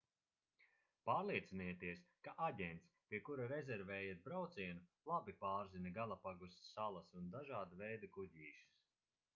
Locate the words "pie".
3.11-3.19